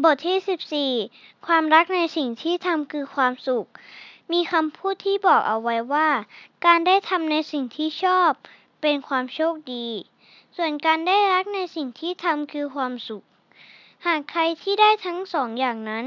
[0.00, 3.68] บทที่14ความรักในสิ่งที่ทำคือความสุข
[4.32, 6.08] มีคำพูดที่บอกเอาไว้ว่า
[6.66, 8.30] การได้ทำในสิ่งที่ชอบ
[8.82, 9.88] เป็นความโชคดี
[10.56, 13.24] ส่วนการได้รักในสิ่งที่ทำคือความสุข
[14.06, 16.06] หากใครที่ได้ทั้งสองอย่างนั้น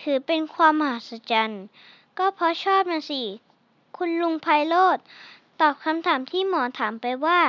[0.00, 1.64] ถือเป็นความมหัศจรรย์
[2.18, 3.22] ก็เพราะชอบนะสิ
[3.96, 4.98] คุณลุงไพโรธ
[5.60, 7.40] ตอบคำถามที่หมอถามไปว่า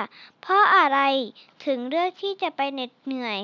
[0.41, 0.99] เพราะอะไร
[1.65, 3.39] ถึงเลือกที่จะไปเหน็ดเหนื่อย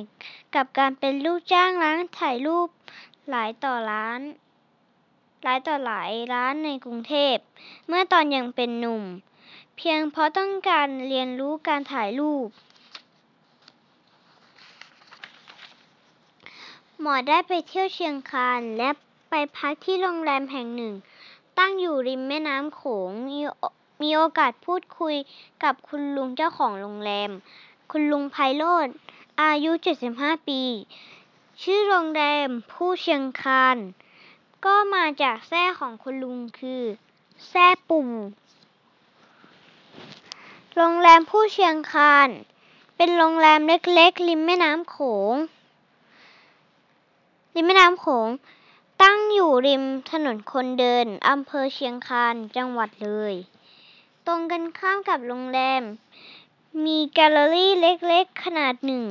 [0.55, 2.67] กับการเป็นลูกจ้างร้านถ่ายรูป
[3.29, 4.19] หลายต่อร้าน
[5.43, 7.35] หลายต่อหลายร้านในกรุงเทพ
[7.87, 9.03] เมื่อตอนยังเป็นหนุ่ม
[9.77, 12.47] เพียงเพราะต้องการเรียนรู้การถ่ายรูป
[16.99, 18.89] หมอได้ไปเที่ยวเชียงคานและ
[19.29, 20.93] ไปพักที่โรงแรมแห่งหนึ่ง
[21.57, 23.39] ตั้งอยู่ริมแม่น้ำโขงมี
[24.01, 25.15] มีโอกาสพูดคุย
[25.63, 27.31] กับคุณลุงเจ้าของโรงแรม
[27.91, 28.87] คุณลุงไพโรธ
[29.41, 29.71] อายุ
[30.09, 30.61] 75 ปี
[31.61, 33.77] ชื่อโรงแรมผู้เชียงคาน
[34.65, 36.83] ก็มาจากแท้ของคุณลุงคือ
[37.47, 38.07] แท้ปู่
[40.75, 42.29] โรงแรมผู้เชียงคาน
[42.95, 44.97] เป็นโรงแรมเล็กๆ ริมแม่น้ำโข
[45.33, 45.35] ง
[47.55, 48.29] ริมแม่น้ำโขง
[49.01, 53.33] ตั้งอยู่ริมถนนคนเดินอำเภอเชียงคาน จังหวัดเลย
[54.27, 55.83] ตรงกันข้ามกับโรงแรม
[56.85, 59.05] มีแกลเลอรี่เล็กๆ ขนาดหนึ่ง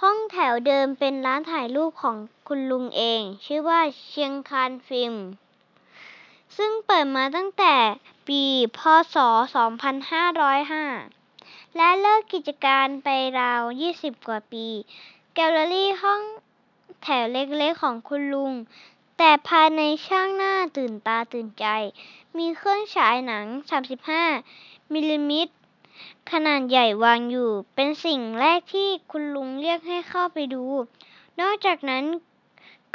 [0.00, 2.16] ห้องแถวเดิมเป็นร้านถ่ายรูปของ
[2.48, 5.14] คุณลุงเอง ชื่อว่าเชียงคานฟิล์ม
[6.56, 7.74] ซึ่งเปิดมาตั้งแต่
[8.28, 8.42] ปี
[8.78, 8.80] พ.
[9.14, 9.16] ศ.
[10.26, 13.08] 2505 และเลิกกิจการไป
[13.40, 13.62] ราว
[13.94, 14.66] 20 กว่าปี
[15.34, 16.20] แกลเลอรี่ห้อง
[17.02, 18.52] แถวเล็กๆ ของคุณลุง
[19.18, 21.66] แต่ภายในช่างน่าตื่นตาตื่นใจ
[22.38, 23.46] มีเครื่องฉายหนัง
[24.18, 25.54] 35 มิลลิเมตร
[26.30, 30.64] ขนาดใหญ่วางอยู่ เป็นสิ่งแรกที่คุณลุงเรียกให้เข้าไปดู
[31.40, 32.04] นอกจากนั้น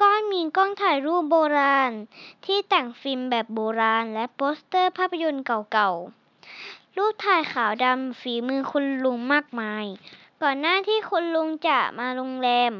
[0.02, 1.92] ก็มีกล้องถ่ายรูปโบราณ
[2.46, 9.86] ที่แต่งฟิล์มแบบโบราณ และโปสเตอร์ภาพยนตร์เก่าๆ รูปถ่ายขาวดำฝีมือคุณลุงมากมาย
[10.42, 12.74] ก่อนหน้าที่คุณลุงจะมาโรงแรม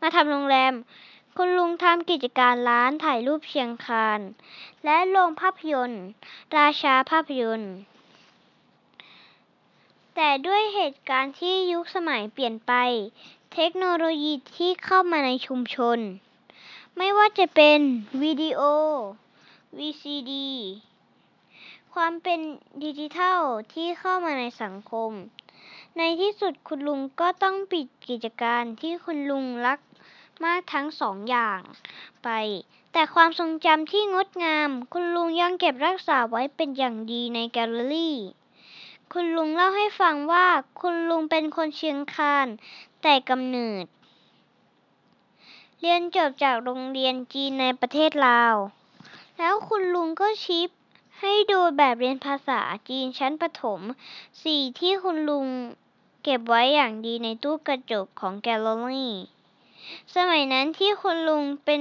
[0.00, 0.72] มาทำโรงแรม
[1.42, 4.20] คุณลุงทำกิจการร้านถ่ายรูปเชียงคาน
[4.84, 6.04] และโรงภาพยนตร์
[6.58, 7.74] ราชาภาพยนตร์
[10.14, 12.72] แต่ด้วยเหตุการณ์ที่ยุคสมัยเปลี่ยนไป
[13.54, 15.98] เทคโนโลยีที่เข้ามาในชุมชน
[16.96, 17.80] ไม่ว่าจะเป็น
[18.22, 18.60] วิดีโอ
[19.78, 20.32] VCD
[21.94, 22.40] ความเป็น
[22.84, 23.40] ดิจิทัล
[23.74, 25.10] ที่เข้ามาในสังคม
[25.96, 29.78] ในที่สุดคุณลุงก็ต้องปิดกิจการที่คุณลุงรัก
[30.44, 31.60] มากทั้งสองอย่าง
[32.24, 32.28] ไป
[32.92, 38.16] แต่ความทรงจำที่งดงาม คุณลุงยังเก็บรักษาไว้เป็นอย่างดีในแกลเลอรี่
[39.12, 40.46] คุณลุงเล่าให้ฟังว่า
[40.80, 42.46] คุณลุงเป็นคนเชียงคาน
[43.02, 43.84] แต่กำเนิด
[45.80, 48.54] เรียนจบจากโรงเรียนจีนในประเทศลาว
[49.38, 50.64] แล้วคุณลุงก็ชี้
[51.20, 53.80] ให้ดูแบบเรียนภาษาจีนชั้นประถม
[54.42, 55.46] สี่ที่คุณลุง
[56.22, 59.14] เก็บไว้อย่างดีในตู้กระจกของแกลเลอรี่
[60.14, 61.80] สมัยนั้นที่คุณลุงเป็น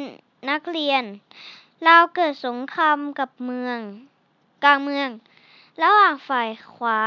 [0.50, 1.04] นักเรียน
[1.88, 3.78] ลาวเกิดสงครามกับเมือง
[4.64, 5.10] กลางเมือง
[5.82, 7.00] ระหว่างฝ่ายขวา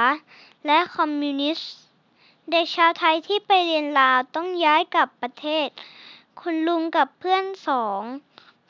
[0.67, 1.73] และคอมมิวนิสต์
[2.51, 5.69] เด็กชาวไทยที่ไปเรียนลาวต้องย้ายกลับประเทศ
[6.41, 8.03] คุณลุงกับเพื่อนสอง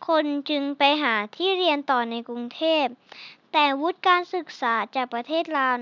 [0.09, 2.87] คนจึงไปหาที่เรียนต่อในกรุงเทพ
[3.53, 5.77] แต่วุฒิการศึกษาจากประเทศลาว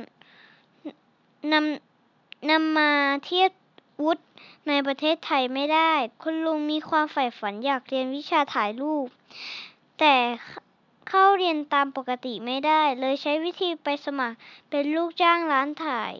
[1.52, 2.90] นำนำมา
[3.24, 3.50] เทียบ
[4.00, 4.22] วุฒิ
[4.68, 9.06] ในประเทศไทยไม่ได้ คุณลุงมีความใฝ่ฝันอยากเรียนวิชาถ่ายรูป
[9.98, 10.16] แต่
[11.08, 14.36] เข้าเรียนตามปกติไม่ได้ เลยใช้วิธีไปสมัคร
[14.70, 16.14] เป็นลูกจ้างร้านถ่าย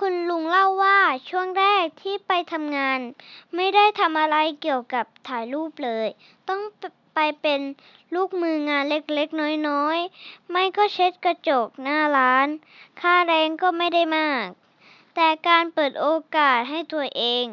[0.00, 0.98] คุณลุงเล่าว่า
[1.28, 2.98] ช่วงแรกที่ไปทำงาน
[3.56, 6.08] ไม่ได้ทำอะไรเกี่ยวกับถ่ายรูปเลย
[6.48, 6.60] ต้อง
[7.20, 7.62] ไปเป็น
[8.14, 12.48] ลูกมืองานเล็กๆ น้อยๆ ไม่ก็เช็ดกระจกหน้าร้าน
[13.00, 14.46] ค่าแรงก็ไม่ได้มาก
[15.14, 16.06] แต่การเปิดโอ
[16.36, 17.44] กาสให้ตัวเอง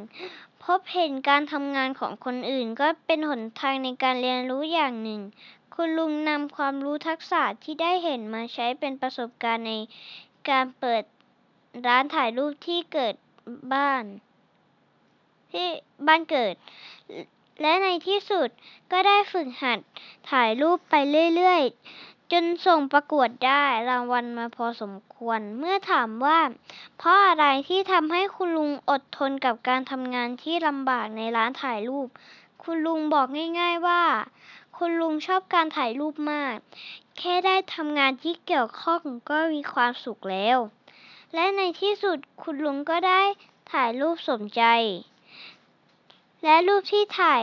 [0.63, 5.21] พบเห็นการทำงานของคนอื่นก็เป็นหนทางในการเรียนรู้อย่างหนึ่ง
[5.73, 9.73] คุณลุงนำความรู้ทักษะที่ได้เห็นมาใช้เป็นประสบการณ์ใน
[10.49, 11.03] การเปิด
[11.87, 13.15] ร้านถ่ายรูปที่เกิด
[13.73, 14.03] บ้าน
[15.51, 15.67] ที่
[16.07, 16.55] บ้านเกิด
[17.61, 18.49] และในที่สุด
[18.91, 19.79] ก็ได้ฝึกหัด
[20.29, 20.95] ถ่ายรูปไป
[21.35, 21.63] เรื่อย
[21.97, 26.39] ๆ จนส่งประกวดได้รางวัลมาพอสมควร เมื่อถามว่า
[26.97, 32.07] เพราะอะไรที่ทำให้คุณลุงอดทนกับการทำงานที่ลำบากในร้านถ่ายรูป
[32.63, 33.27] คุณลุงบอก
[33.59, 34.03] ง่าย ๆว่า
[34.77, 36.55] คุณลุงชอบการถ่ายรูปมาก
[37.17, 40.57] แค่ได้ทำงานที่เกี่ยวข้องก็มีความสุขแล้ว
[41.33, 43.21] และในที่สุดคุณลุงก็ได้
[43.71, 44.63] ถ่ายรูปสมใจ
[46.43, 47.41] และรูปที่ถ่าย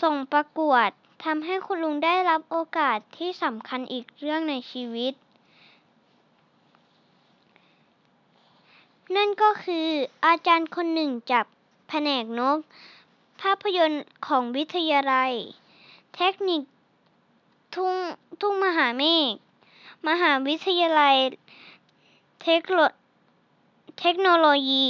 [0.00, 0.88] ส่งประกวด
[1.24, 5.12] ทำให้คุณลุงได้รับโอกาสที่สำคัญอีกเรื่องในชีวิต
[9.16, 9.88] นั่นก็คือ
[10.26, 11.46] อาจารย์คนหนึ่งจาก
[11.88, 12.58] แผนกนก
[13.40, 15.32] ภาพยนตร์ของวิทยาลัย
[16.16, 16.62] เทคนิค
[17.74, 17.94] ทุ่ง
[18.40, 19.32] ทุ่งมหาเมฆ
[20.08, 21.16] มหาวิทยาลัย
[22.42, 22.78] เทคโน
[24.00, 24.86] เทคโนโลยี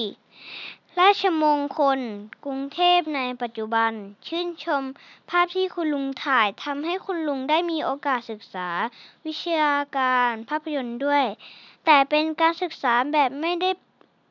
[1.01, 2.01] ราชมงคล
[2.45, 3.93] กรุงเทพในปัจจุบัน
[4.27, 4.83] ชื่นชม
[5.31, 8.69] ภาพที่คุณลุงถ่ายทำให้คุณลุงได้มีโอกาสศึกษา
[9.27, 11.25] วิชาการภาพยนตร์ด้วย
[11.85, 13.71] แต่เป็นการศึกษาแบบไม่ได้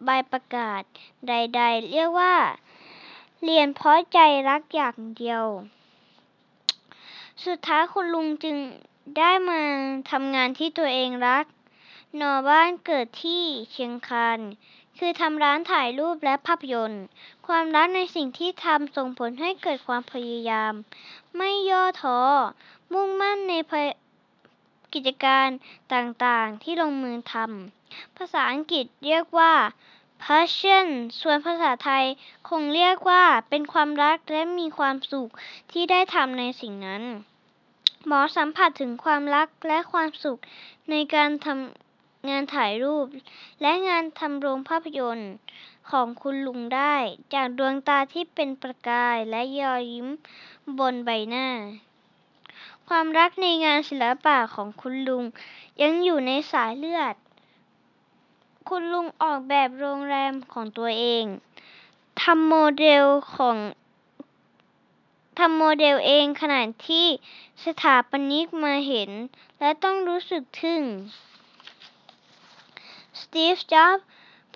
[0.06, 0.82] ใบประกาศ
[1.28, 2.36] ใด ๆ เรียกว่า
[3.44, 4.20] เรียนเพราะใจ
[4.50, 5.44] รักอย่างเดียว
[7.46, 8.58] สุดท้ายคุณลุงจึง
[9.18, 9.62] ได้มา
[10.12, 11.46] ทำงานที่ตัวเองรัก
[12.18, 14.40] หนอบ้านเกิดที่เชียงคาน
[14.98, 17.04] คือทำร้านถ่ายรูปและภาพยนตร์
[17.48, 20.74] ความรักในสิ่งที่ทำส่งผลให้เกิดความพยายาม
[21.38, 22.20] ไม่ย่อท้อ
[22.94, 23.54] มุ่งมั่นใน
[24.94, 25.48] กิจการ
[25.94, 29.54] ต่างๆ ที่ลงมือทำ ภาษาอังกฤษเรียกว่า
[30.24, 30.88] passion
[31.22, 32.06] ส่วนภาษาไทย
[32.50, 35.30] คงเรียกว่าเป็นความรักและมีความสุข
[35.72, 37.04] ที่ได้ทำในสิ่งนั้น
[38.06, 40.40] หมอสัมผัสถึงความรักและความสุข
[40.90, 41.85] ในการทำ
[42.30, 43.08] งานถ่ายรูป
[43.62, 45.34] และงานทำโรงภาพยนตร์
[45.90, 46.96] ของคุณลุงได้
[47.34, 50.08] จากดวงตาที่เป็นประกายและยอยิ้ม
[50.80, 51.48] บนใบหน้า
[52.88, 55.24] ความรักในงานศิลปะของคุณลุง
[55.82, 57.16] ยังอยู่ในสายเลือด
[58.68, 61.26] คุณลุงออกแบบโรงแรมของตัวเอง
[62.22, 63.06] ทำโมเดล
[63.36, 63.58] ของ
[65.40, 67.08] ทำโมเดลเองขณะที่
[67.66, 69.12] สถาปนิกมาเห็น
[69.60, 70.82] และต้องรู้สึกทึ่ง
[73.22, 74.06] สตีฟ จ็อบส์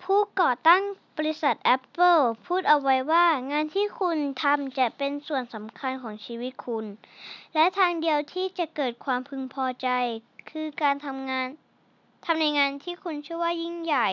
[0.02, 0.82] ผู้ก่อตั้ง
[1.18, 2.16] บริษัทแอปเปิล
[2.46, 6.86] พูดเอาไว้ว่า งานที่คุณทำจะเป็นส่วนสำคัญของชีวิตคุณ
[7.54, 9.88] และทางเดียวที่จะเกิดความพึงพอใจ
[10.50, 11.48] คือการทำงาน
[12.24, 14.10] ทำในงานที่คุณเชื่อว่ายิ่งใหญ่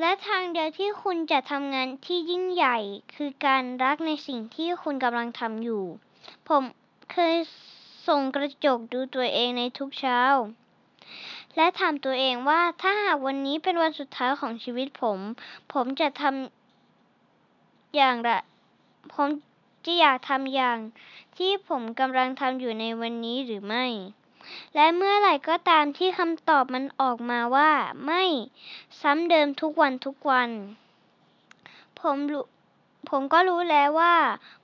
[0.00, 2.78] และทางเดียวที่คุณจะทำงานที่ยิ่งใหญ่
[3.14, 5.84] คือการรักในสิ่งที่คุณกำลังทำอยู่
[6.48, 6.62] ผม
[7.12, 7.34] เคย
[8.08, 10.20] ส่งกระจกดูตัวเองในทุกเช้า
[11.56, 15.18] และถามตัวเองว่าถ้าหากวันนี้เป็นวันสุดท้ายของชีวิตผม
[15.72, 18.30] ผมจะทำอย่างไร
[19.14, 19.28] ผม
[19.84, 20.78] จะอยากทำอย่าง
[21.36, 23.86] ที่ผมกำลังทำอยู่ในวันนี้หรือไม่
[24.74, 27.70] และเมื่อไหร่ก็ตามที่คำตอบมันออกมาว่า
[28.06, 28.22] ไม่
[29.00, 30.50] ซ้ำเดิมทุกวันทุกวัน
[32.00, 32.16] ผม
[33.10, 34.16] ผมก็รู้แล้วว่า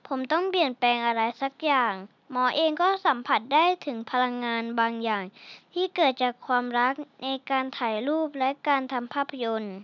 [0.07, 1.93] ผมต้องเปลี่ยนแปลงอะไรสักอย่าง
[2.31, 5.23] หมอเองก็สัมผัสได้ถึงพลังงานบางอย่าง
[5.73, 6.93] ที่เกิดจากความรัก
[7.23, 9.75] ในการถ่ายรูปและการทำภาพยนตร์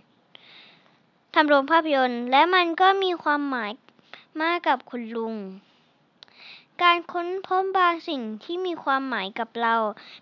[1.34, 3.72] ทำโรงภาพยนตร์ และมันก็มีความหมาย
[4.40, 5.34] มากกับคุณลุง
[6.82, 9.76] การค้นพบบางสิ่งที่มีความหมายกับเรา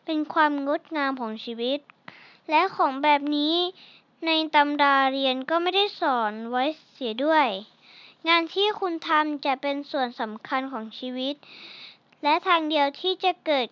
[0.05, 1.79] เป็นความงดงามของชีวิต
[2.51, 3.55] และของแบบนี้
[4.27, 7.49] ในตำราเรียนก็ไม่ได้สอนไว้เสียด้วย
[8.29, 11.35] งานที่คุณทำจะเป็นส่วนสำคัญของชีวิต
[12.23, 13.67] และทางเดียวที่จะเกิด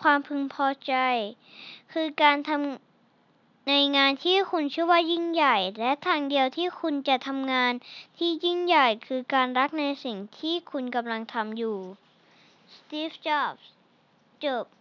[0.00, 0.94] ความพึงพอใจ
[1.92, 7.72] คือการทำในงานที่คุณเชื่อว่ายิ่งใหญ่ และทางเดียวที่คุณจะทำงาน
[8.16, 11.78] ที่ยิ่งใหญ่คือการรักในสิ่งที่คุณกำลังทำอยู่
[12.74, 13.70] สตีฟจ็อบส์
[14.44, 14.64] จบ